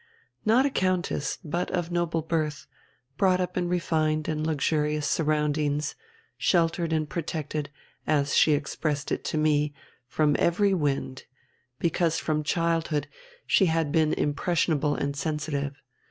[0.45, 2.65] "Not a countess, but of noble birth,
[3.17, 5.93] brought up in refined and luxurious surroundings,
[6.39, 7.69] sheltered and protected,
[8.07, 9.75] as she expressed it to me,
[10.07, 11.25] from every wind,
[11.77, 13.09] because from childhood
[13.45, 15.75] she had been impressionable and sensitive.